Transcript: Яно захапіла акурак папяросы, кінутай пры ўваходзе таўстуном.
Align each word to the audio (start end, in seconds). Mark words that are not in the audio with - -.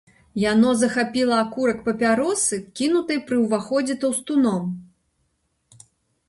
Яно 0.51 0.69
захапіла 0.83 1.35
акурак 1.45 1.83
папяросы, 1.87 2.59
кінутай 2.79 3.21
пры 3.29 3.37
ўваходзе 3.45 3.97
таўстуном. 4.05 4.75